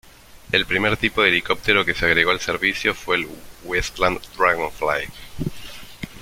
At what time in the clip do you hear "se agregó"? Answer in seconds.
1.93-2.31